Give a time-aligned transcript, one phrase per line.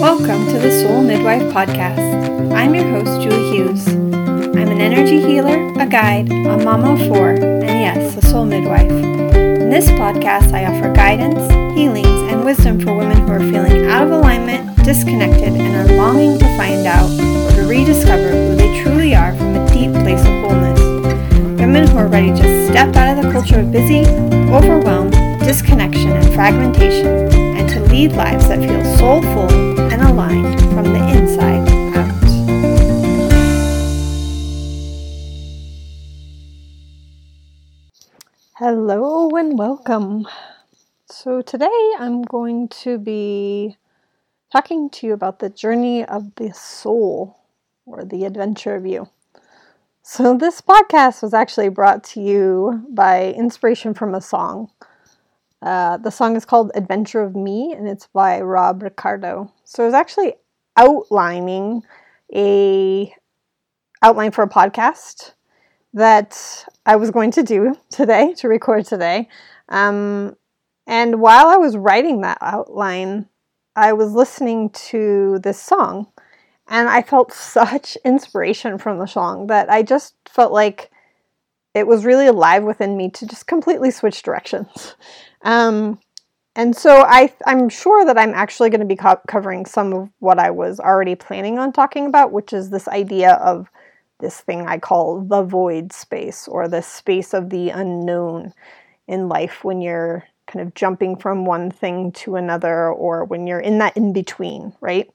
[0.00, 2.52] Welcome to the Soul Midwife Podcast.
[2.52, 3.84] I'm your host, Julie Hughes.
[3.88, 8.88] I'm an energy healer, a guide, a mama of four, and yes, a soul midwife.
[8.92, 11.40] In this podcast, I offer guidance,
[11.76, 16.38] healings, and wisdom for women who are feeling out of alignment, disconnected, and are longing
[16.38, 20.32] to find out or to rediscover who they truly are from a deep place of
[20.44, 20.80] wholeness.
[21.58, 24.06] Women who are ready to step out of the culture of busy,
[24.52, 31.08] overwhelmed, disconnection, and fragmentation, and to lead lives that feel soulful and aligned from the
[31.16, 32.14] inside out.
[38.56, 40.28] Hello and welcome.
[41.10, 43.76] So, today I'm going to be
[44.52, 47.38] talking to you about the journey of the soul
[47.86, 49.08] or the adventure of you.
[50.02, 54.70] So, this podcast was actually brought to you by inspiration from a song.
[55.60, 59.52] Uh, the song is called Adventure of Me and it's by Rob Ricardo.
[59.64, 60.34] So, I was actually
[60.76, 61.82] outlining
[62.34, 63.12] a
[64.02, 65.32] outline for a podcast
[65.94, 69.28] that I was going to do today, to record today.
[69.68, 70.36] Um,
[70.86, 73.28] and while I was writing that outline,
[73.76, 76.08] I was listening to this song
[76.68, 80.90] and I felt such inspiration from the song that I just felt like
[81.74, 84.96] it was really alive within me to just completely switch directions.
[85.42, 85.98] Um,
[86.56, 90.10] and so I, I'm sure that I'm actually going to be co- covering some of
[90.18, 93.70] what I was already planning on talking about, which is this idea of
[94.18, 98.52] this thing I call the void space or the space of the unknown
[99.06, 103.60] in life when you're kind of jumping from one thing to another or when you're
[103.60, 105.08] in that in between, right?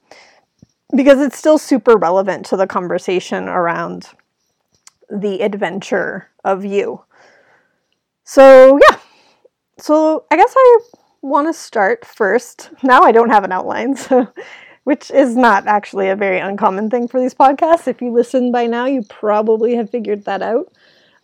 [0.96, 4.10] Because it's still super relevant to the conversation around
[5.10, 7.04] the adventure of you.
[8.24, 9.00] So, yeah.
[9.84, 10.80] So, I guess I
[11.22, 12.70] want to start first.
[12.84, 14.30] Now I don't have an outline, so
[14.86, 17.90] which is not actually a very uncommon thing for these podcasts.
[17.90, 20.72] If you listen by now, you probably have figured that out.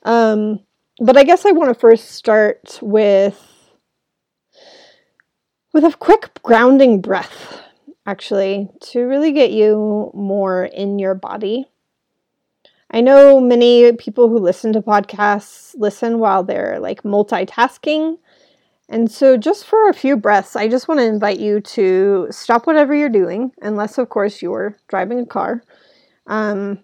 [0.04, 0.60] Um,
[1.00, 3.42] but I guess I want to first start with
[5.72, 7.62] with a quick grounding breath,
[8.06, 11.70] actually, to really get you more in your body.
[12.92, 18.18] I know many people who listen to podcasts listen while they're like multitasking.
[18.92, 22.66] And so, just for a few breaths, I just want to invite you to stop
[22.66, 25.64] whatever you're doing, unless, of course, you're driving a car.
[26.26, 26.80] Um,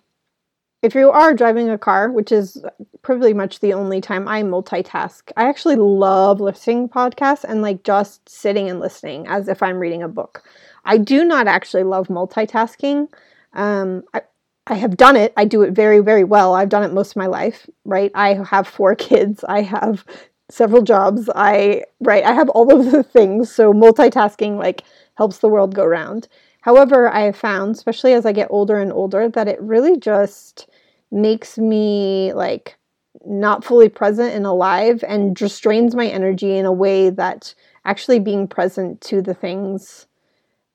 [0.83, 2.63] if you are driving a car, which is
[3.01, 8.29] pretty much the only time I multitask, I actually love listening podcasts and like just
[8.29, 10.43] sitting and listening as if I'm reading a book.
[10.85, 13.07] I do not actually love multitasking.
[13.53, 14.21] Um, I,
[14.67, 15.33] I have done it.
[15.35, 16.53] I do it very, very well.
[16.53, 18.11] I've done it most of my life, right?
[18.13, 19.43] I have four kids.
[19.49, 20.05] I have
[20.49, 21.29] several jobs.
[21.35, 23.51] I right, I have all of the things.
[23.51, 24.83] So multitasking like
[25.15, 26.27] helps the world go round.
[26.61, 30.67] However, I have found, especially as I get older and older, that it really just
[31.11, 32.77] makes me like
[33.25, 37.53] not fully present and alive and just drains my energy in a way that
[37.85, 40.07] actually being present to the things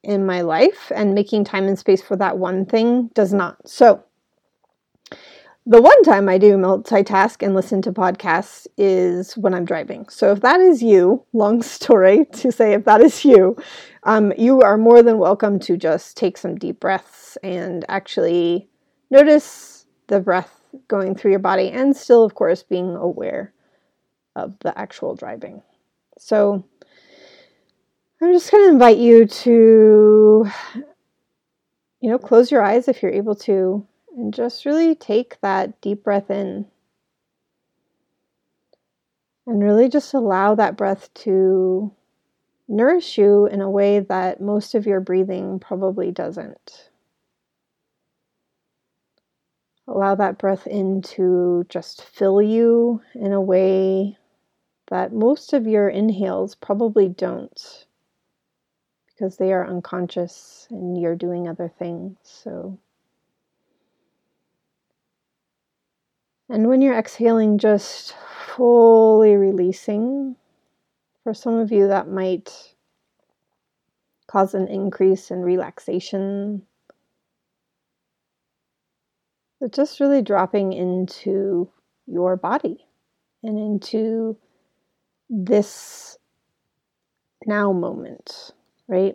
[0.02, 3.68] in my life and making time and space for that one thing does not.
[3.68, 4.02] So,
[5.70, 10.08] the one time I do multitask and listen to podcasts is when I'm driving.
[10.08, 13.56] So if that is you, long story to say, if that is you,
[14.02, 18.68] um, you are more than welcome to just take some deep breaths and actually
[19.10, 23.52] notice the breath going through your body and still, of course, being aware
[24.34, 25.62] of the actual driving.
[26.18, 26.64] So
[28.20, 30.50] I'm just going to invite you to,
[32.00, 36.04] you know, close your eyes if you're able to and just really take that deep
[36.04, 36.66] breath in.
[39.46, 41.92] And really just allow that breath to
[42.68, 46.90] nourish you in a way that most of your breathing probably doesn't.
[49.88, 54.16] Allow that breath in to just fill you in a way
[54.88, 57.86] that most of your inhales probably don't
[59.08, 62.16] because they are unconscious and you're doing other things.
[62.22, 62.78] So
[66.50, 68.16] And when you're exhaling, just
[68.56, 70.34] fully releasing.
[71.22, 72.74] For some of you, that might
[74.26, 76.62] cause an increase in relaxation.
[79.60, 81.70] But just really dropping into
[82.06, 82.84] your body
[83.44, 84.36] and into
[85.28, 86.18] this
[87.46, 88.50] now moment,
[88.88, 89.14] right?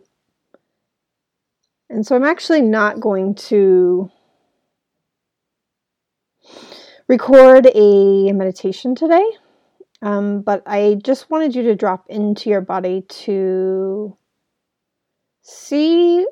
[1.90, 4.10] And so I'm actually not going to
[7.08, 9.26] record a meditation today,
[10.02, 14.18] um, but I just wanted you to drop into your body to
[15.42, 16.26] see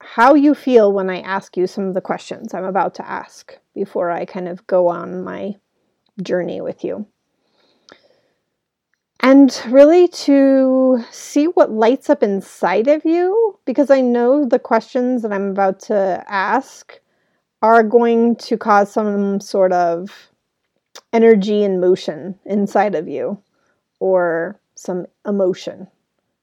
[0.00, 3.58] how you feel when I ask you some of the questions I'm about to ask
[3.74, 5.56] before I kind of go on my
[6.22, 7.06] journey with you.
[9.20, 15.22] And really to see what lights up inside of you, because I know the questions
[15.22, 17.00] that I'm about to ask
[17.64, 20.30] are going to cause some sort of
[21.14, 23.38] energy and motion inside of you
[24.00, 25.88] or some emotion,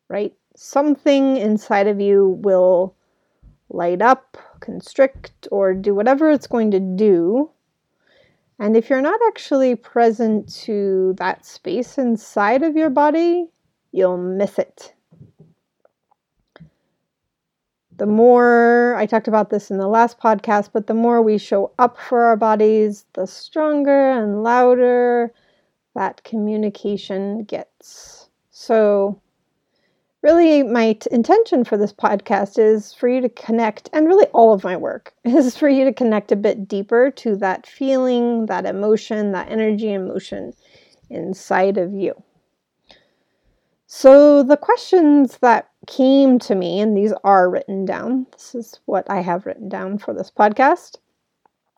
[0.08, 0.34] right?
[0.56, 2.96] Something inside of you will
[3.70, 7.52] light up, constrict, or do whatever it's going to do.
[8.58, 13.46] And if you're not actually present to that space inside of your body,
[13.92, 14.96] you'll miss it
[18.02, 21.72] the more I talked about this in the last podcast, but the more we show
[21.78, 25.32] up for our bodies, the stronger and louder
[25.94, 28.28] that communication gets.
[28.50, 29.22] So,
[30.24, 34.52] really, my t- intention for this podcast is for you to connect, and really all
[34.52, 38.66] of my work is for you to connect a bit deeper to that feeling, that
[38.66, 40.54] emotion, that energy and motion
[41.12, 42.16] inside of you.
[43.86, 49.10] So, the questions that came to me, and these are written down, this is what
[49.10, 50.98] I have written down for this podcast.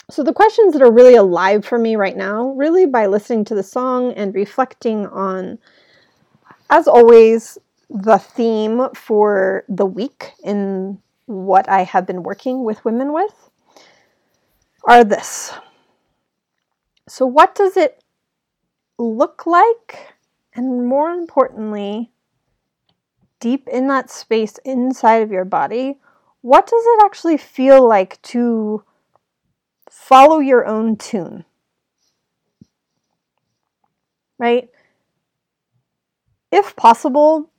[0.10, 3.56] So, the questions that are really alive for me right now, really by listening to
[3.56, 5.58] the song and reflecting on,
[6.70, 7.58] as always,
[7.90, 13.50] the theme for the week in what I have been working with women with,
[14.86, 15.54] are this.
[17.08, 18.04] So, what does it
[19.00, 20.14] look like
[20.56, 22.12] and more importantly,
[23.44, 25.98] deep in that space inside of your body,
[26.40, 28.82] what does it actually feel like to
[29.90, 31.44] follow your own tune?
[34.40, 34.70] Right?
[36.54, 37.50] If possible,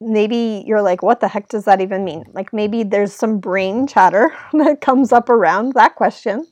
[0.00, 2.24] maybe you're like, what the heck does that even mean?
[2.32, 6.46] Like maybe there's some brain chatter that comes up around that question.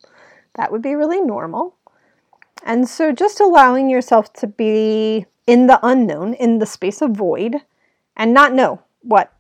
[0.56, 1.74] That would be really normal.
[2.64, 7.62] And so just allowing yourself to be in the unknown, in the space of void,
[8.18, 9.32] and not know what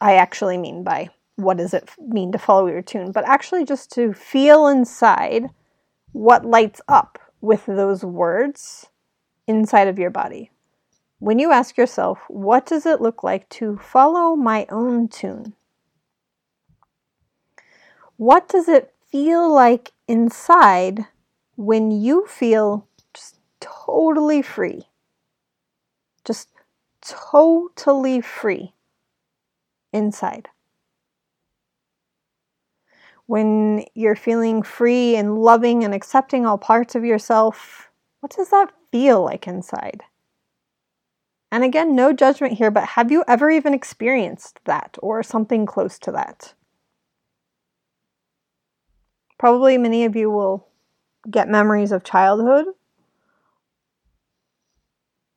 [0.00, 3.90] I actually mean by what does it mean to follow your tune, but actually just
[3.92, 5.46] to feel inside
[6.12, 8.86] what lights up with those words
[9.46, 10.50] inside of your body.
[11.18, 15.54] When you ask yourself, what does it look like to follow my own tune?
[18.16, 21.06] What does it feel like inside
[21.56, 24.88] when you feel just totally free?
[26.24, 26.48] just
[27.06, 28.74] totally free
[29.92, 30.48] inside.
[33.26, 37.90] When you're feeling free and loving and accepting all parts of yourself,
[38.20, 40.02] what does that feel like inside?
[41.50, 45.98] And again, no judgment here, but have you ever even experienced that or something close
[46.00, 46.52] to that?
[49.38, 50.66] Probably many of you will
[51.30, 52.66] get memories of childhood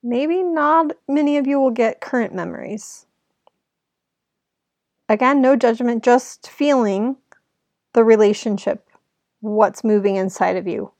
[0.07, 3.05] maybe not many of you will get current memories.
[5.09, 7.17] Again, no judgment, just feeling
[7.93, 8.87] the relationship,
[9.41, 10.91] what's moving inside of you.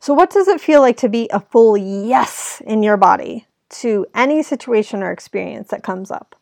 [0.00, 3.46] So, what does it feel like to be a full yes in your body
[3.80, 6.36] to any situation or experience that comes up?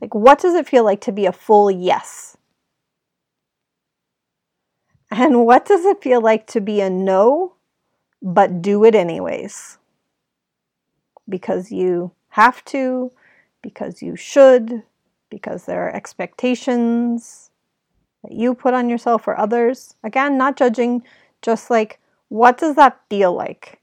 [0.00, 2.36] Like, what does it feel like to be a full yes?
[5.10, 7.54] And what does it feel like to be a no,
[8.22, 9.78] but do it anyways?
[11.32, 13.10] Because you have to,
[13.62, 14.82] because you should,
[15.30, 17.50] because there are expectations
[18.22, 19.96] that you put on yourself or others.
[20.04, 21.02] Again, not judging,
[21.40, 21.98] just like,
[22.28, 23.80] what does that feel like?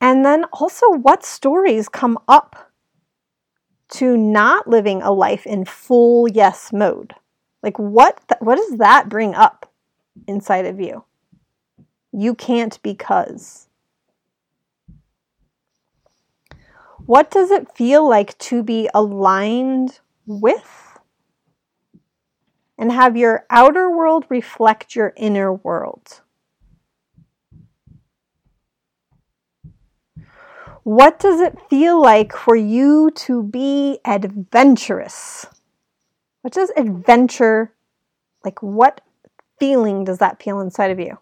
[0.00, 2.70] And then also, what stories come up
[3.90, 7.14] to not living a life in full yes mode?
[7.62, 9.72] Like, what, th- what does that bring up
[10.26, 11.04] inside of you?
[12.12, 13.68] You can't because.
[17.06, 20.98] What does it feel like to be aligned with
[22.78, 26.20] and have your outer world reflect your inner world?
[30.84, 35.46] What does it feel like for you to be adventurous?
[36.42, 37.72] What does adventure,
[38.44, 39.00] like what
[39.58, 41.18] feeling does that feel inside of you?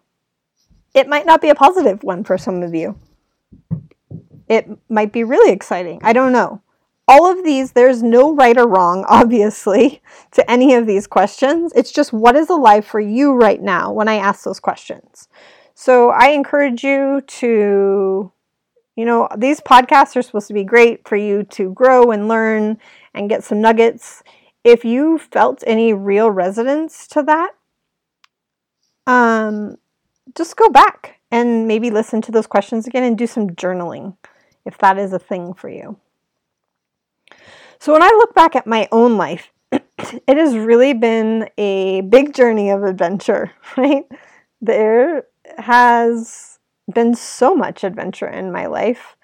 [0.93, 2.97] It might not be a positive one for some of you.
[4.47, 5.99] It might be really exciting.
[6.03, 6.61] I don't know.
[7.07, 11.73] All of these, there's no right or wrong, obviously, to any of these questions.
[11.75, 15.27] It's just what is alive for you right now when I ask those questions.
[15.73, 18.31] So I encourage you to
[18.95, 22.77] You know, these podcasts are supposed to be great for you to grow and learn
[23.13, 24.21] and get some nuggets.
[24.63, 27.51] If you felt any real resonance to that,
[29.07, 29.77] um,
[30.35, 34.17] just go back and maybe listen to those questions again and do some journaling
[34.65, 35.97] if that is a thing for you.
[37.79, 42.33] So, when I look back at my own life, it has really been a big
[42.33, 44.03] journey of adventure, right?
[44.61, 45.25] There
[45.57, 46.59] has
[46.93, 49.15] been so much adventure in my life.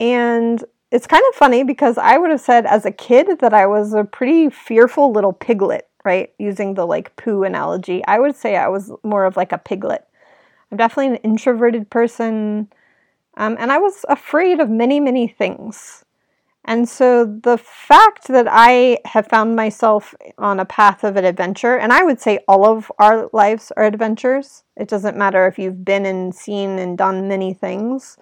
[0.00, 3.66] And it's kind of funny because I would have said as a kid that I
[3.66, 6.32] was a pretty fearful little piglet, right?
[6.38, 8.04] Using the like Pooh analogy.
[8.06, 10.06] I would say I was more of like a piglet.
[10.72, 12.72] I'm definitely an introverted person.
[13.36, 16.02] Um, and I was afraid of many, many things.
[16.64, 21.76] And so the fact that I have found myself on a path of an adventure,
[21.76, 24.62] and I would say all of our lives are adventures.
[24.76, 28.16] It doesn't matter if you've been and seen and done many things,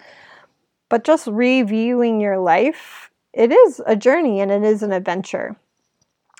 [0.88, 5.54] but just reviewing your life, it is a journey and it is an adventure.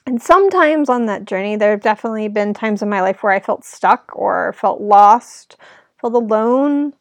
[0.06, 3.38] And sometimes on that journey, there have definitely been times in my life where I
[3.38, 5.56] felt stuck or felt lost,
[6.00, 6.94] felt alone,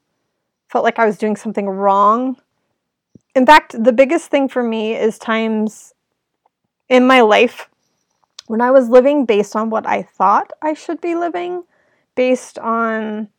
[0.69, 2.37] felt like I was doing something wrong
[3.35, 5.93] in fact, the biggest thing for me is times
[6.87, 7.69] in my life
[8.47, 11.63] when I was living based on what I thought I should be living,
[12.15, 13.29] based on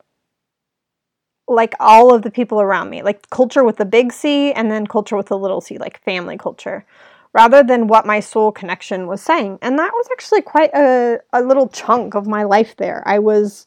[1.49, 4.87] like all of the people around me, like culture with the big C and then
[4.87, 6.87] culture with the little c, like family culture,
[7.33, 9.59] rather than what my soul connection was saying.
[9.61, 13.02] And that was actually quite a, a little chunk of my life there.
[13.05, 13.67] I was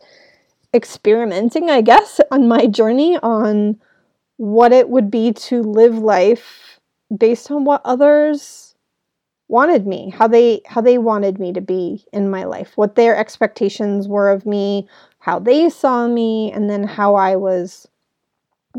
[0.73, 3.79] experimenting, I guess, on my journey on
[4.37, 6.79] what it would be to live life
[7.15, 8.75] based on what others
[9.49, 13.15] wanted me how they how they wanted me to be in my life what their
[13.15, 14.87] expectations were of me
[15.19, 17.87] how they saw me and then how i was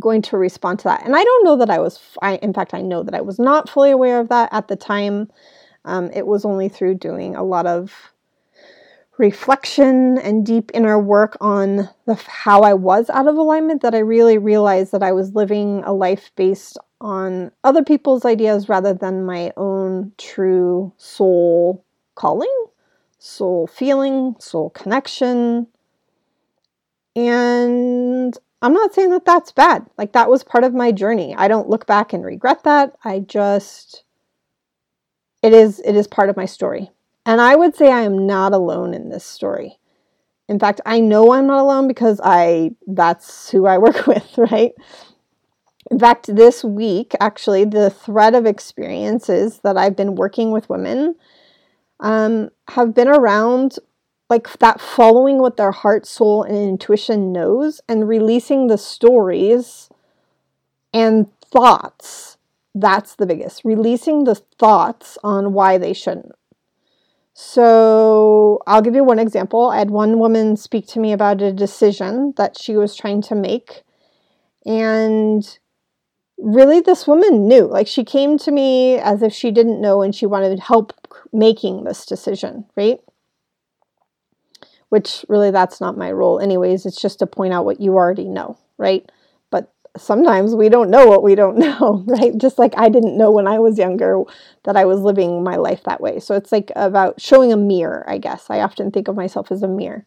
[0.01, 1.05] going to respond to that.
[1.05, 3.39] And i don't know that i was I, in fact i know that i was
[3.39, 5.31] not fully aware of that at the time.
[5.87, 8.14] Um, it was only through doing a lot of
[9.19, 13.99] reflection and deep inner work on the how I was out of alignment that I
[13.99, 19.25] really realized that I was living a life based on other people's ideas rather than
[19.25, 22.53] my own true soul calling,
[23.19, 25.69] soul feeling, soul connection.
[27.15, 29.87] And I'm not saying that that's bad.
[29.97, 31.35] Like that was part of my journey.
[31.37, 32.97] I don't look back and regret that.
[33.05, 34.03] I just
[35.43, 36.91] it is it is part of my story.
[37.27, 39.79] And I would say I am not alone in this story.
[40.49, 44.73] In fact, I know I'm not alone because I that's who I work with, right?
[45.91, 51.15] In fact, this week, actually, the thread of experiences that I've been working with women
[52.01, 53.79] um, have been around
[54.31, 59.91] like that following what their heart, soul, and intuition knows and releasing the stories
[60.93, 62.39] and thoughts.
[62.75, 63.63] That's the biggest.
[63.65, 66.33] Releasing the thoughts on why they shouldn't.
[67.35, 69.69] So I'll give you one example.
[69.69, 73.35] I had one woman speak to me about a decision that she was trying to
[73.35, 73.83] make.
[74.65, 75.59] And
[76.39, 77.67] really, this woman knew.
[77.67, 80.93] Like, she came to me as if she didn't know and she wanted help
[81.33, 83.01] making this decision, right?
[84.91, 86.87] Which really, that's not my role, anyways.
[86.87, 89.11] It's just to point out what you already know, right?
[89.97, 92.37] Sometimes we don't know what we don't know, right?
[92.37, 94.23] Just like I didn't know when I was younger
[94.65, 96.21] that I was living my life that way.
[96.21, 98.51] So it's like about showing a mirror, I guess.
[98.51, 100.07] I often think of myself as a mirror.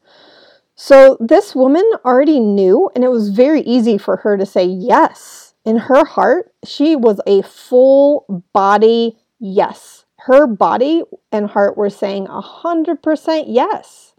[0.76, 5.56] So this woman already knew, and it was very easy for her to say yes.
[5.66, 10.06] In her heart, she was a full body yes.
[10.20, 14.14] Her body and heart were saying 100% yes.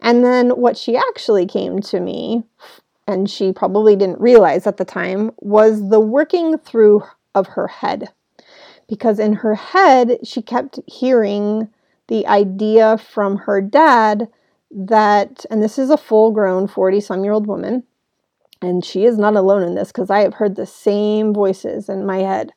[0.00, 2.44] And then what she actually came to me
[3.08, 7.02] and she probably didn't realize at the time, was the working through
[7.34, 8.10] of her head.
[8.86, 11.70] Because in her head, she kept hearing
[12.08, 14.28] the idea from her dad
[14.70, 17.84] that, and this is a full grown 40 some year old woman,
[18.60, 22.04] and she is not alone in this because I have heard the same voices in
[22.04, 22.52] my head.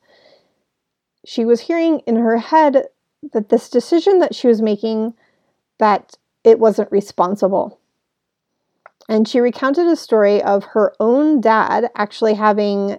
[1.24, 2.88] She was hearing in her head
[3.32, 5.14] that this decision that she was making
[5.78, 7.78] that it wasn't responsible
[9.08, 12.98] and she recounted a story of her own dad actually having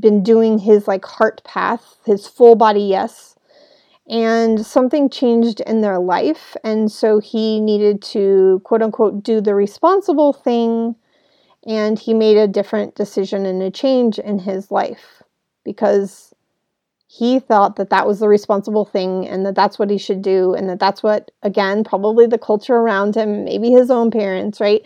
[0.00, 3.36] been doing his like heart path, his full body yes,
[4.08, 6.56] and something changed in their life.
[6.64, 10.96] And so he needed to quote unquote do the responsible thing.
[11.66, 15.22] And he made a different decision and a change in his life
[15.64, 16.34] because
[17.06, 20.52] he thought that that was the responsible thing and that that's what he should do.
[20.54, 24.82] And that that's what, again, probably the culture around him, maybe his own parents, right?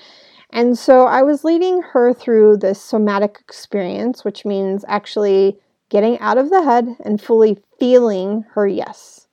[0.51, 6.39] And so I was leading her through this somatic experience, which means actually getting out
[6.39, 9.27] of the head and fully feeling her yes.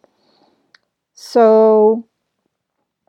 [1.14, 2.06] So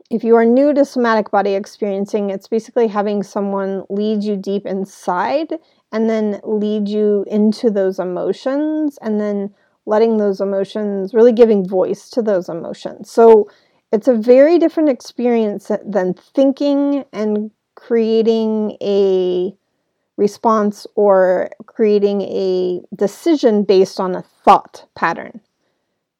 [0.08, 4.66] if you are new to somatic body experiencing, it's basically having someone lead you deep
[4.66, 5.58] inside
[5.90, 9.52] and then lead you into those emotions and then
[9.84, 13.10] letting those emotions, really giving voice to those emotions.
[13.10, 13.48] So
[13.92, 17.50] it's a very different experience than thinking and
[17.86, 19.54] creating a
[20.16, 25.40] response or creating a decision based on a thought pattern.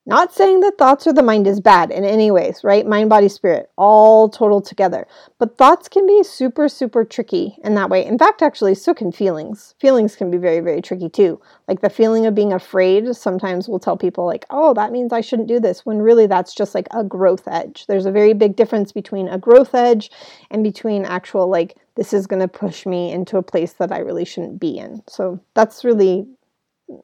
[0.08, 2.86] Not saying that thoughts or the mind is bad in any ways, right?
[2.86, 5.08] Mind, body, spirit, all total together.
[5.40, 8.06] But thoughts can be super, super tricky in that way.
[8.06, 9.74] In fact, actually, so can feelings.
[9.80, 11.40] Feelings can be very, very tricky too.
[11.66, 15.22] Like the feeling of being afraid, sometimes we'll tell people, like, oh, that means I
[15.22, 17.86] shouldn't do this, when really that's just like a growth edge.
[17.88, 20.12] There's a very big difference between a growth edge
[20.52, 23.98] and between actual, like, this is going to push me into a place that I
[23.98, 25.02] really shouldn't be in.
[25.08, 26.28] So that's really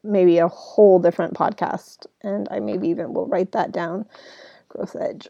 [0.03, 2.05] maybe a whole different podcast.
[2.21, 4.05] And I maybe even will write that down
[4.69, 5.27] growth edge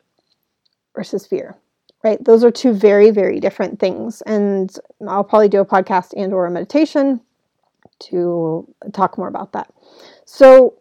[0.95, 1.55] versus fear
[2.03, 6.33] right those are two very very different things and i'll probably do a podcast and
[6.33, 7.19] or a meditation
[8.00, 9.72] to talk more about that
[10.25, 10.75] so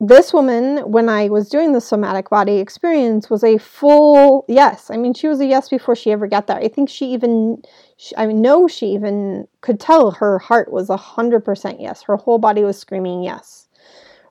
[0.00, 4.90] this woman, when I was doing the somatic body experience, was a full yes.
[4.90, 6.56] I mean, she was a yes before she ever got there.
[6.56, 7.62] I think she even,
[7.96, 12.02] she, I know she even could tell her heart was a hundred percent yes.
[12.02, 13.68] Her whole body was screaming yes,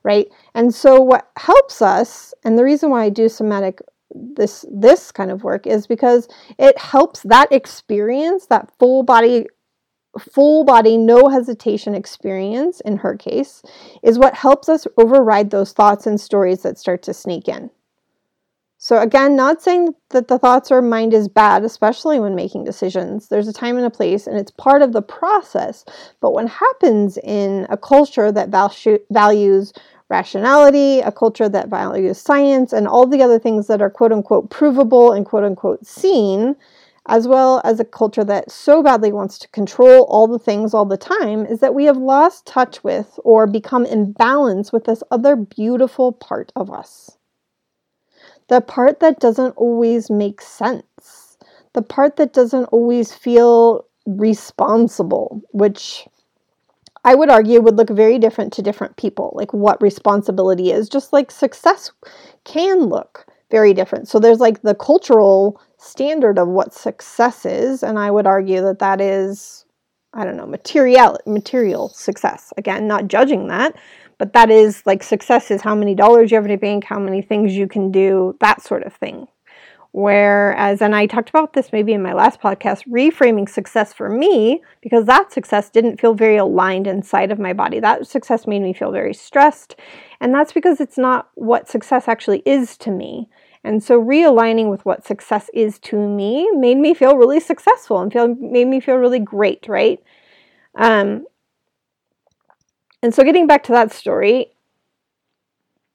[0.02, 0.26] right?
[0.54, 3.80] And so, what helps us, and the reason why I do somatic
[4.14, 6.28] this this kind of work is because
[6.58, 9.46] it helps that experience, that full body
[10.18, 13.62] full body, no hesitation experience, in her case,
[14.02, 17.70] is what helps us override those thoughts and stories that start to sneak in.
[18.78, 23.28] So, again, not saying that the thoughts or mind is bad, especially when making decisions.
[23.28, 25.86] There's a time and a place, and it's part of the process.
[26.20, 28.50] But what happens in a culture that
[29.10, 29.72] values
[30.10, 34.50] rationality, a culture that values science, and all the other things that are quote unquote
[34.50, 36.54] provable and quote unquote seen,
[37.06, 40.86] as well as a culture that so badly wants to control all the things all
[40.86, 45.36] the time, is that we have lost touch with or become imbalanced with this other
[45.36, 47.18] beautiful part of us.
[48.48, 51.38] The part that doesn't always make sense,
[51.72, 56.06] the part that doesn't always feel responsible, which
[57.04, 61.12] I would argue would look very different to different people, like what responsibility is, just
[61.12, 61.92] like success
[62.44, 64.08] can look very different.
[64.08, 68.78] So there's like the cultural standard of what success is, and I would argue that
[68.78, 69.64] that is,
[70.12, 72.52] I don't know, material material success.
[72.56, 73.76] Again, not judging that,
[74.18, 76.98] but that is like success is how many dollars you have in a bank, how
[76.98, 79.26] many things you can do, that sort of thing.
[79.92, 84.60] Whereas, and I talked about this maybe in my last podcast, reframing success for me,
[84.82, 87.78] because that success didn't feel very aligned inside of my body.
[87.78, 89.76] That success made me feel very stressed.
[90.20, 93.28] And that's because it's not what success actually is to me.
[93.64, 98.12] And so realigning with what success is to me made me feel really successful and
[98.12, 100.02] feel made me feel really great, right?
[100.74, 101.24] Um,
[103.02, 104.52] and so getting back to that story,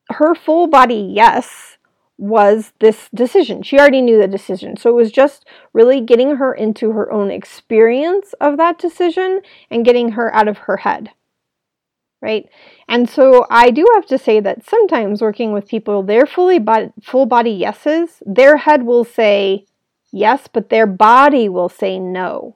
[0.09, 1.77] her full body yes
[2.17, 3.61] was this decision.
[3.63, 4.75] She already knew the decision.
[4.75, 9.85] So it was just really getting her into her own experience of that decision and
[9.85, 11.11] getting her out of her head
[12.21, 12.49] right?
[12.87, 16.91] And so I do have to say that sometimes working with people, they're fully body,
[17.01, 18.21] full body yeses.
[18.25, 19.65] Their head will say
[20.11, 22.55] yes, but their body will say no.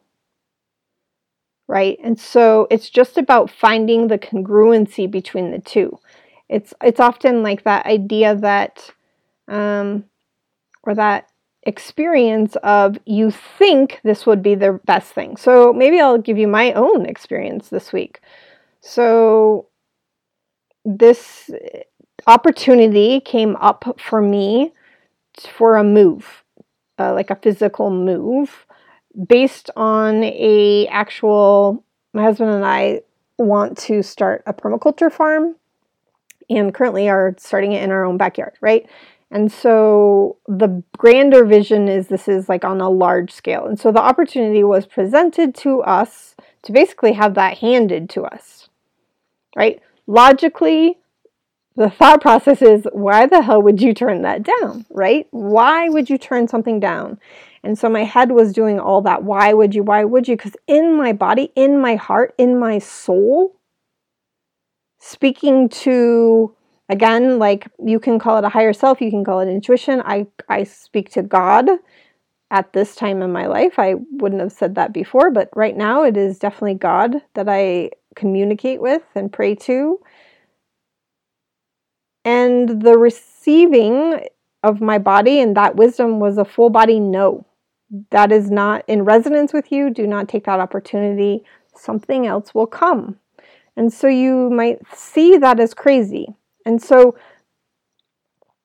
[1.68, 1.98] Right?
[2.04, 5.98] And so it's just about finding the congruency between the two.
[6.50, 8.92] It's it's often like that idea that
[9.48, 10.04] um
[10.84, 11.30] or that
[11.66, 15.38] experience of you think this would be the best thing.
[15.38, 18.20] So maybe I'll give you my own experience this week.
[18.86, 19.68] So
[20.84, 21.50] this
[22.28, 24.74] opportunity came up for me
[25.40, 26.44] for a move,
[27.00, 28.66] uh, like a physical move,
[29.28, 31.84] based on a actual.
[32.14, 33.02] My husband and I
[33.38, 35.56] want to start a permaculture farm,
[36.50, 38.86] and currently are starting it in our own backyard, right?
[39.32, 43.66] And so the grander vision is this is like on a large scale.
[43.66, 48.70] And so the opportunity was presented to us to basically have that handed to us
[49.56, 49.82] right?
[50.08, 50.98] Logically,
[51.76, 55.28] the thought process is why the hell would you turn that down, right?
[55.32, 57.20] Why would you turn something down?
[57.64, 59.24] And so my head was doing all that.
[59.24, 59.84] Why would you?
[59.84, 60.36] Why would you?
[60.36, 63.56] Because in my body, in my heart, in my soul,
[65.00, 66.56] speaking to
[66.90, 70.02] again, like you can call it a higher self, you can call it intuition.
[70.06, 71.70] I, I speak to God
[72.52, 73.80] at this time in my life.
[73.80, 77.90] I wouldn't have said that before, but right now it is definitely God that I
[78.16, 80.00] communicate with and pray to.
[82.26, 84.28] And the receiving
[84.64, 87.46] of my body and that wisdom was a full body no.
[88.12, 89.90] That is not in resonance with you.
[89.90, 91.44] Do not take that opportunity.
[91.76, 93.18] Something else will come.
[93.76, 96.36] And so you might see that as crazy.
[96.66, 97.16] And so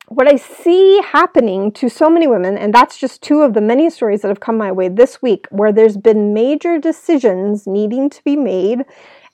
[0.09, 3.91] what I see happening to so many women, and that's just two of the many
[3.91, 8.25] stories that have come my way this week, where there's been major decisions needing to
[8.25, 8.85] be made,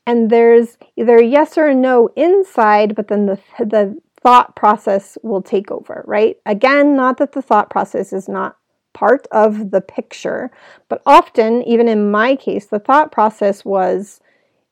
[0.06, 5.70] and there's either yes or no inside, but then the, the thought process will take
[5.70, 6.36] over, right?
[6.46, 8.56] Again, not that the thought process is not
[8.92, 10.50] part of the picture,
[10.88, 14.20] but often, even in my case, the thought process was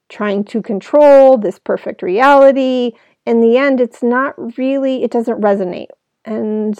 [0.09, 2.92] trying to control this perfect reality
[3.27, 5.88] in the end, it's not really, it doesn't resonate.
[6.25, 6.79] And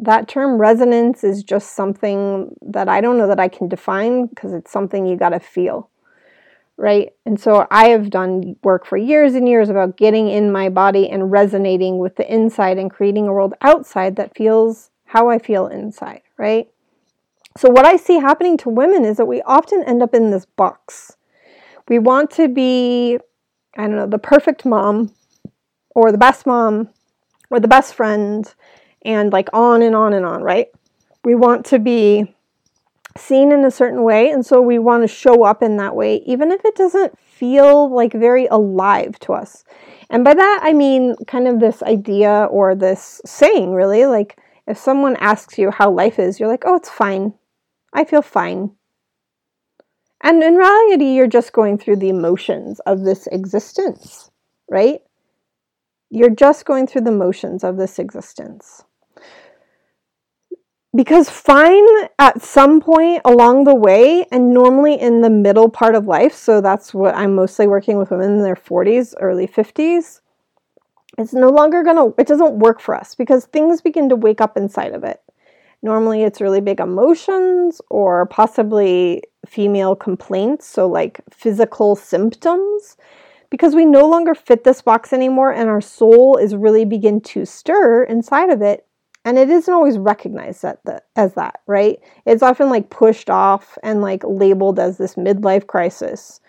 [0.00, 4.52] that term resonance is just something that I don't know that I can define because
[4.52, 5.88] it's something you got to feel.
[6.76, 7.10] Right.
[7.26, 11.08] And so I have done work for years and years about getting in my body
[11.08, 15.66] and resonating with the inside and creating a world outside that feels how I feel
[15.66, 16.22] inside.
[16.36, 16.68] Right.
[17.56, 20.46] So, what I see happening to women is that we often end up in this
[20.46, 21.16] box.
[21.88, 23.18] We want to be,
[23.76, 25.12] I don't know, the perfect mom,
[25.94, 26.88] or the best mom
[27.50, 28.52] or the best friend
[29.04, 30.68] and like on and on and on, right?
[31.24, 32.34] We want to be
[33.16, 36.16] seen in a certain way and so we want to show up in that way
[36.26, 39.64] even if it doesn't feel like very alive to us.
[40.10, 44.78] And by that I mean kind of this idea or this saying really like if
[44.78, 47.34] someone asks you how life is, you're like, "Oh, it's fine.
[47.92, 48.70] I feel fine."
[50.20, 54.30] And in reality, you're just going through the emotions of this existence,
[54.70, 55.00] right?
[56.10, 58.84] You're just going through the motions of this existence.
[60.94, 61.86] Because fine
[62.18, 66.60] at some point along the way, and normally in the middle part of life, so
[66.60, 70.20] that's what I'm mostly working with women in their 40s, early 50s,
[71.16, 74.56] it's no longer gonna, it doesn't work for us because things begin to wake up
[74.56, 75.22] inside of it.
[75.82, 82.96] Normally, it's really big emotions or possibly female complaints, so like physical symptoms
[83.50, 87.44] because we no longer fit this box anymore and our soul is really begin to
[87.44, 88.86] stir inside of it
[89.24, 91.98] and it isn't always recognized the, as that right?
[92.26, 96.40] It's often like pushed off and like labeled as this midlife crisis.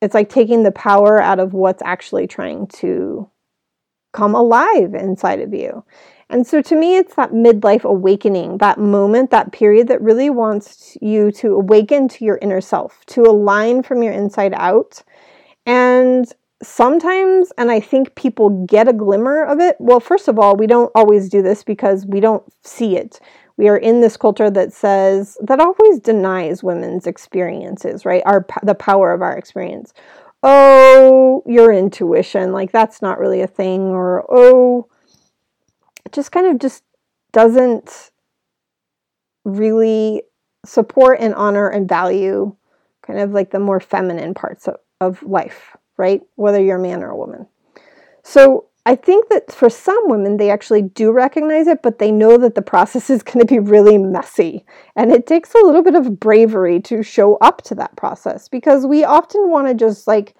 [0.00, 3.28] It's like taking the power out of what's actually trying to
[4.12, 5.84] come alive inside of you.
[6.28, 10.96] And so to me it's that midlife awakening that moment that period that really wants
[11.02, 15.02] you to awaken to your inner self to align from your inside out.
[15.66, 19.76] And sometimes, and I think people get a glimmer of it.
[19.78, 23.20] Well, first of all, we don't always do this because we don't see it.
[23.56, 28.22] We are in this culture that says, that always denies women's experiences, right?
[28.26, 29.92] Our, the power of our experience.
[30.42, 34.88] Oh, your intuition, like that's not really a thing, or oh,
[36.06, 36.82] it just kind of just
[37.32, 38.10] doesn't
[39.44, 40.22] really
[40.64, 42.54] support and honor and value
[43.02, 46.22] kind of like the more feminine parts of, of life, right?
[46.36, 47.46] Whether you're a man or a woman.
[48.22, 52.38] So I think that for some women, they actually do recognize it, but they know
[52.38, 54.64] that the process is going to be really messy.
[54.96, 58.86] And it takes a little bit of bravery to show up to that process because
[58.86, 60.34] we often want to just like,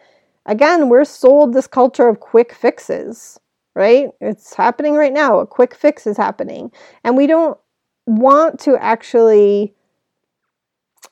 [0.46, 3.38] again, we're sold this culture of quick fixes,
[3.74, 4.08] right?
[4.22, 5.40] It's happening right now.
[5.40, 6.72] A quick fix is happening.
[7.04, 7.58] And we don't
[8.06, 9.74] want to actually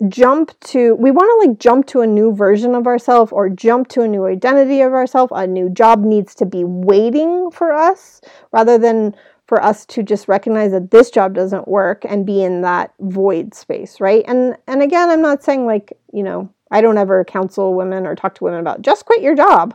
[0.07, 3.89] jump to we want to like jump to a new version of ourselves or jump
[3.89, 8.21] to a new identity of ourselves a new job needs to be waiting for us
[8.53, 9.13] rather than
[9.47, 13.55] for us to just recognize that this job doesn't work and be in that void
[13.55, 14.25] space right?
[14.29, 18.15] And and again i'm not saying like you know i don't ever counsel women or
[18.15, 19.75] talk to women about just quit your job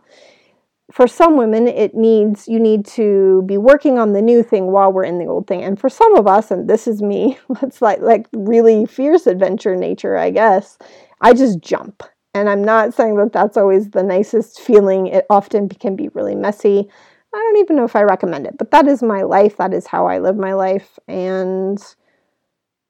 [0.93, 4.93] for some women it needs you need to be working on the new thing while
[4.93, 5.63] we're in the old thing.
[5.63, 9.75] And for some of us and this is me it's like like really fierce adventure
[9.75, 10.77] nature i guess
[11.19, 12.03] i just jump.
[12.35, 15.07] And i'm not saying that that's always the nicest feeling.
[15.07, 16.87] It often can be really messy.
[17.33, 19.57] I don't even know if i recommend it but that is my life.
[19.57, 20.99] That is how i live my life.
[21.07, 21.83] And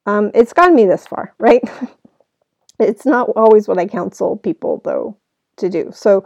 [0.05, 1.63] um, it's gotten me this far right?
[2.79, 5.15] It's not always what i counsel people though
[5.55, 5.89] to do.
[5.93, 6.25] So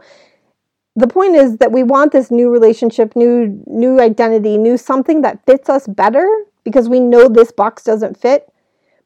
[0.97, 5.45] the point is that we want this new relationship, new new identity, new something that
[5.45, 6.27] fits us better
[6.63, 8.51] because we know this box doesn't fit,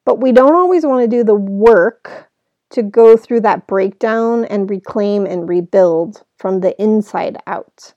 [0.06, 2.30] but we don't always want to do the work
[2.70, 7.94] to go through that breakdown and reclaim and rebuild from the inside out.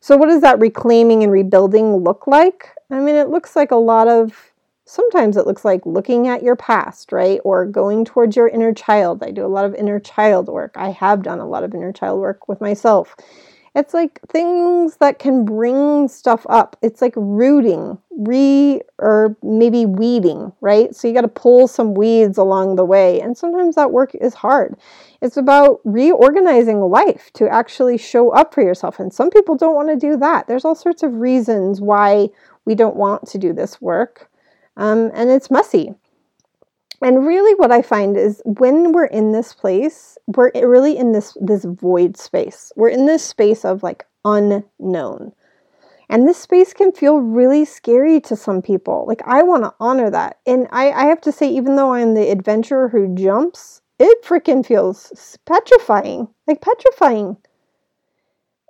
[0.00, 2.68] So what does that reclaiming and rebuilding look like?
[2.90, 4.52] I mean, it looks like a lot of
[4.86, 7.40] Sometimes it looks like looking at your past, right?
[7.42, 9.22] Or going towards your inner child.
[9.22, 10.72] I do a lot of inner child work.
[10.76, 13.16] I have done a lot of inner child work with myself.
[13.74, 16.76] It's like things that can bring stuff up.
[16.80, 20.94] It's like rooting, re or maybe weeding, right?
[20.94, 23.20] So you got to pull some weeds along the way.
[23.20, 24.76] And sometimes that work is hard.
[25.20, 29.00] It's about reorganizing life to actually show up for yourself.
[29.00, 30.46] And some people don't want to do that.
[30.46, 32.28] There's all sorts of reasons why
[32.64, 34.30] we don't want to do this work.
[34.76, 35.94] Um, and it's messy.
[37.02, 41.36] And really what I find is when we're in this place, we're really in this
[41.40, 42.72] this void space.
[42.76, 45.32] We're in this space of like unknown.
[46.08, 49.04] And this space can feel really scary to some people.
[49.06, 50.38] Like I want to honor that.
[50.46, 54.64] And I, I have to say, even though I'm the adventurer who jumps, it freaking
[54.64, 56.28] feels petrifying.
[56.46, 57.36] Like petrifying.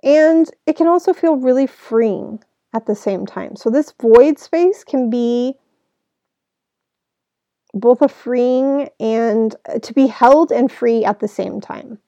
[0.03, 3.55] And it can also feel really freeing at the same time.
[3.55, 5.55] So this void space can be
[7.75, 11.99] both a freeing and uh, to be held and free at the same time.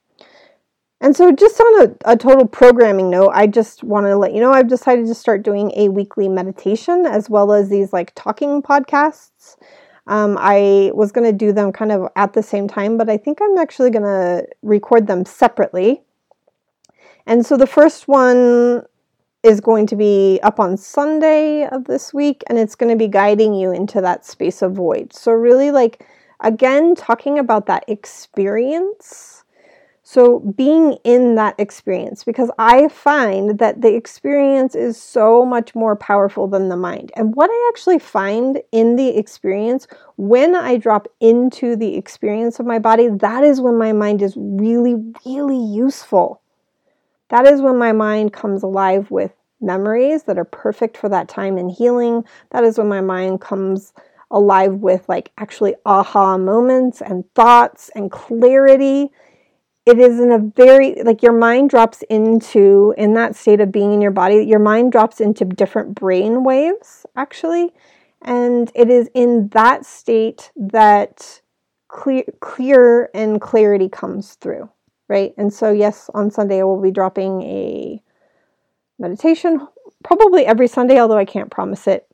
[1.00, 4.40] And so, just on a, a total programming note, I just want to let you
[4.40, 8.64] know I've decided to start doing a weekly meditation as well as these like talking
[8.64, 9.58] podcasts.
[10.08, 13.18] Um, I was going to do them kind of at the same time, but I
[13.18, 16.02] think I'm actually going to record them separately.
[17.28, 18.84] And so, the first one
[19.48, 23.08] is going to be up on Sunday of this week, and it's going to be
[23.08, 25.14] guiding you into that space of void.
[25.14, 26.06] So, really, like,
[26.42, 29.46] again, talking about that experience.
[30.04, 35.96] So, being in that experience, because I find that the experience is so much more
[35.96, 37.14] powerful than the mind.
[37.16, 42.66] And what I actually find in the experience, when I drop into the experience of
[42.66, 46.42] my body, that is when my mind is really, really useful.
[47.30, 51.58] That is when my mind comes alive with memories that are perfect for that time
[51.58, 52.24] in healing.
[52.52, 53.94] That is when my mind comes
[54.32, 59.12] alive with like actually aha moments and thoughts and clarity.
[59.86, 63.94] It is in a very, like your mind drops into, in that state of being
[63.94, 67.72] in your body, your mind drops into different brain waves actually.
[68.22, 71.42] And it is in that state that
[71.88, 74.70] clear, clear and clarity comes through
[75.08, 75.34] right?
[75.38, 78.02] And so, yes, on Sunday I will be dropping a
[79.00, 79.68] meditation
[80.04, 82.08] probably every Sunday, although I can't promise it.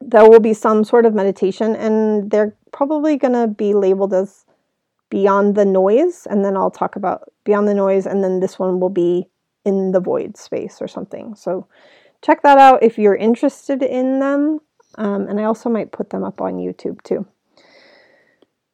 [0.00, 4.44] There will be some sort of meditation, and they're probably going to be labeled as
[5.08, 6.26] Beyond the Noise.
[6.28, 9.26] And then I'll talk about Beyond the Noise, and then this one will be
[9.64, 11.34] in the void space or something.
[11.34, 11.66] So,
[12.22, 14.60] check that out if you're interested in them.
[14.98, 17.26] Um, and I also might put them up on YouTube too.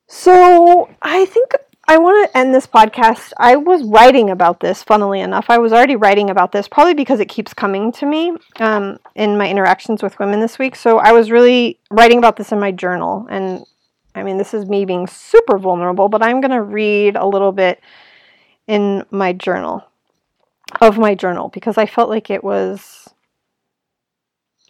[0.09, 1.53] So, I think
[1.93, 3.35] I want to end this podcast.
[3.37, 5.51] I was writing about this, funnily enough.
[5.51, 9.37] I was already writing about this, probably because it keeps coming to me um, in
[9.37, 10.75] my interactions with women this week.
[10.75, 13.27] So I was really writing about this in my journal.
[13.29, 13.67] And
[14.15, 17.53] I mean, this is me being super vulnerable, but I'm going to read a little
[17.53, 17.79] bit
[18.67, 19.85] in my journal,
[20.81, 23.07] of my journal, because I felt like it was.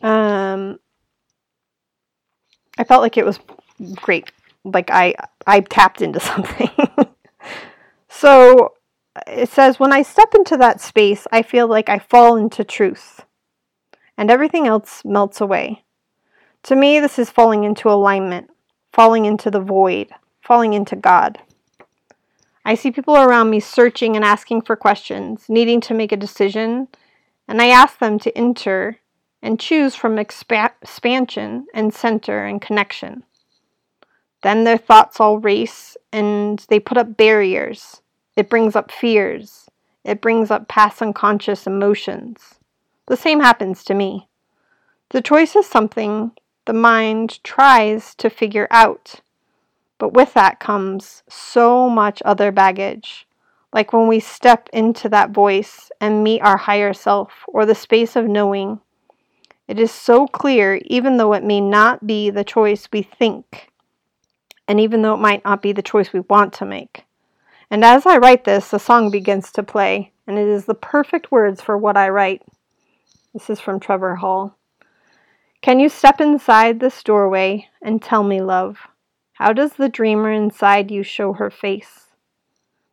[0.01, 0.81] Um,
[2.77, 3.39] I felt like it was
[3.95, 4.33] great
[4.65, 5.15] like I
[5.47, 6.71] I tapped into something.
[8.13, 8.75] So
[9.27, 13.25] it says when I step into that space, I feel like I fall into truth
[14.17, 15.85] and everything else melts away.
[16.65, 18.51] To me, this is falling into alignment,
[18.93, 20.11] falling into the void,
[20.43, 21.39] falling into God.
[22.65, 26.89] I see people around me searching and asking for questions, needing to make a decision,
[27.49, 28.99] and I ask them to enter
[29.43, 33.25] and choose from expa- expansion and center and connection.
[34.43, 38.02] Then their thoughts all race and they put up barriers.
[38.37, 39.69] It brings up fears.
[40.05, 42.59] It brings up past unconscious emotions.
[43.07, 44.29] The same happens to me.
[45.11, 46.33] The choice is something
[46.65, 49.21] the mind tries to figure out.
[49.99, 53.27] But with that comes so much other baggage.
[53.73, 58.17] Like when we step into that voice and meet our higher self or the space
[58.17, 58.81] of knowing.
[59.69, 63.73] It is so clear, even though it may not be the choice we think
[64.69, 67.05] and even though it might not be the choice we want to make.
[67.73, 71.33] And as I write this, a song begins to play, and it is the perfect
[71.33, 72.43] words for what I write.
[73.33, 74.59] This is from Trevor Hall.
[75.63, 78.77] Can you step inside this doorway and tell me, love,
[79.33, 82.09] how does the dreamer inside you show her face?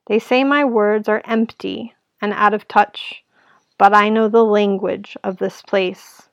[0.08, 3.26] They say my words are empty and out of touch,
[3.78, 6.30] but I know the language of this place.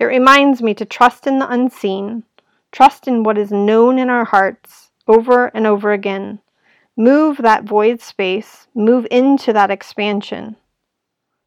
[0.00, 2.24] It reminds me to trust in the unseen
[2.72, 6.40] Trust in what is known in our hearts over and over again.
[6.96, 10.56] Move that void space, move into that expansion.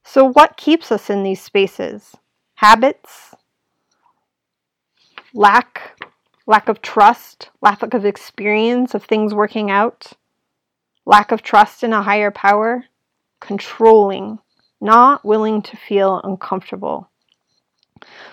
[0.03, 2.15] So, what keeps us in these spaces?
[2.55, 3.35] Habits,
[5.33, 5.97] lack
[6.47, 10.13] lack of trust, lack of experience of things working out,
[11.05, 12.85] lack of trust in a higher power,
[13.41, 14.39] controlling,
[14.81, 17.09] not willing to feel uncomfortable.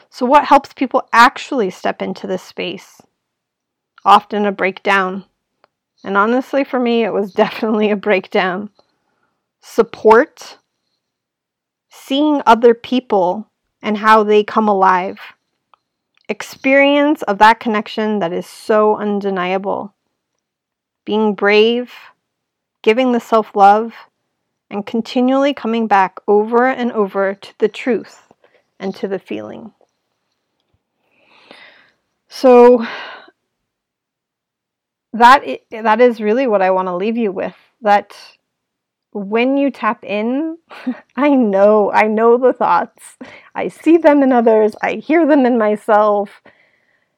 [0.08, 3.00] So, what helps people actually step into this space?
[4.04, 5.24] Often a breakdown.
[6.04, 8.70] And honestly, for me, it was definitely a breakdown.
[9.60, 10.58] Support,
[11.88, 13.50] seeing other people
[13.82, 15.18] and how they come alive
[16.28, 19.94] experience of that connection that is so undeniable.
[21.04, 21.92] Being brave,
[22.82, 23.92] giving the self love,
[24.70, 28.32] and continually coming back over and over to the truth
[28.80, 29.72] and to the feeling.
[32.28, 32.86] So,
[35.14, 38.14] that that is really what I want to leave you with that
[39.12, 40.58] when you tap in,
[41.16, 43.16] I know, I know the thoughts.
[43.54, 46.42] I see them in others, I hear them in myself.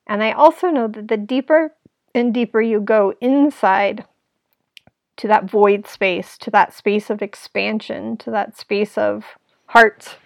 [0.06, 1.72] And I also know that the deeper
[2.14, 4.04] and deeper you go inside
[5.16, 9.24] to that void space, to that space of expansion, to that space of
[9.68, 10.18] heart,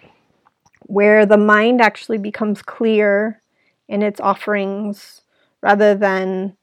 [0.81, 3.41] where the mind actually becomes clear
[3.87, 5.21] in its offerings
[5.61, 6.57] rather than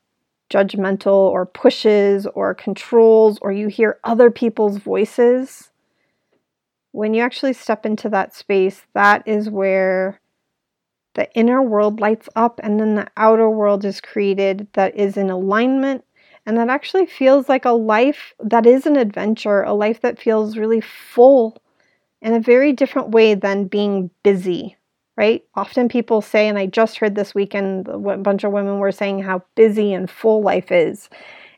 [0.50, 5.70] judgmental or pushes or controls or you hear other people's voices,
[6.92, 10.20] when you actually step into that space, that is where
[11.14, 15.30] the inner world lights up and then the outer world is created that is in
[15.30, 16.04] alignment
[16.46, 20.56] and that actually feels like a life that is an adventure, a life that feels
[20.56, 21.61] really full
[22.22, 24.77] in a very different way than being busy
[25.18, 25.44] right?
[25.57, 29.18] Often people say, and I just heard this weekend, a bunch of women were saying
[29.18, 31.11] how busy and full life is.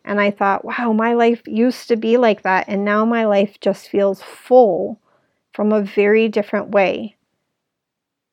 [0.03, 2.65] And I thought, wow, my life used to be like that.
[2.69, 4.99] And now my life just feels full
[5.53, 7.17] from a very different way.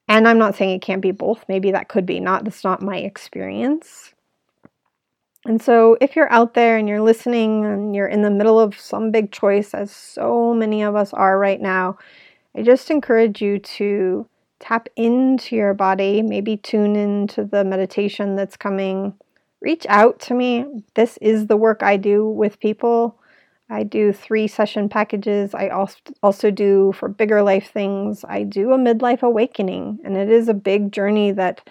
[0.07, 1.43] And I'm not saying it can't be both.
[1.49, 2.45] Maybe that could be not.
[2.45, 4.13] That's not my experience.
[5.45, 8.79] And so, if you're out there and you're listening and you're in the middle of
[8.79, 11.97] some big choice, as so many of us are right now,
[12.55, 14.25] I just encourage you to
[14.59, 19.13] tap into your body, maybe tune into the meditation that's coming.
[19.61, 20.65] Reach out to me.
[20.95, 23.19] This is the work I do with people.
[23.69, 25.53] I do three session packages.
[25.53, 28.23] I also do for bigger life things.
[28.27, 31.67] I do a midlife awakening, and it is a big journey that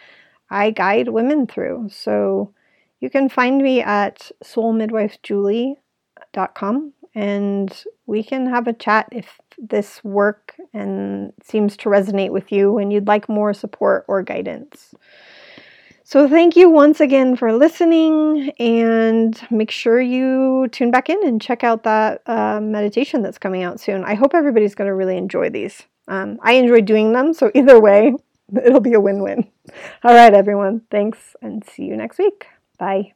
[0.51, 1.89] I guide women through.
[1.91, 2.53] So
[3.01, 10.55] you can find me at soulmidwifejulie.com and we can have a chat if this work
[10.73, 14.95] and seems to resonate with you and you'd like more support or guidance.
[16.09, 21.43] So, thank you once again for listening, and make sure you tune back in and
[21.43, 24.05] check out that uh, meditation that's coming out soon.
[24.05, 25.83] I hope everybody's going to really enjoy these.
[26.07, 28.15] Um, I enjoy doing them, so either way,
[28.65, 29.49] it'll be a win win.
[30.05, 32.47] All right, everyone, thanks, and see you next week.
[32.79, 33.16] Bye.